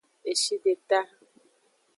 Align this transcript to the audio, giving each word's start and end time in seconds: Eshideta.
Eshideta. 0.31 0.99